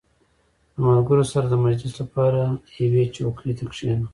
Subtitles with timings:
[0.75, 2.41] •د ملګرو سره د مجلس لپاره
[2.83, 4.05] یوې چوکۍ ته کښېنه.